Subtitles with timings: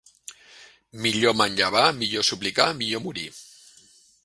[1.05, 3.29] Millor manllevar, millor suplicar, millor morir!